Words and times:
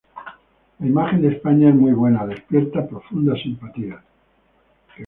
La 0.79 0.87
imagen 0.87 1.21
de 1.21 1.27
España 1.27 1.69
es 1.69 1.75
muy 1.75 1.91
buena, 1.91 2.25
despierta 2.25 2.87
profundas 2.87 3.39
simpatías. 3.39 4.03